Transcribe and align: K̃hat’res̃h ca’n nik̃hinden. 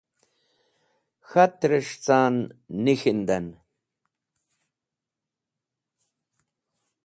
K̃hat’res̃h 1.29 1.95
ca’n 2.03 2.35
nik̃hinden. 2.83 3.47